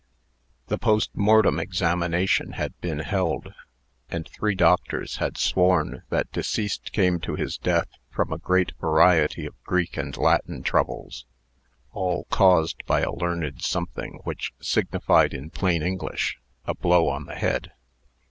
[0.65, 3.53] The post mortem examination had been held;
[4.09, 9.45] and three doctors had sworn that deceased came to his death from a great variety
[9.45, 11.27] of Greek and Latin troubles,
[11.91, 17.35] all caused by a learned something which signified, in plain English, a blow on the
[17.35, 17.71] head.